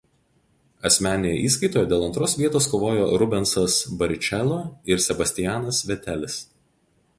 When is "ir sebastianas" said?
4.95-5.85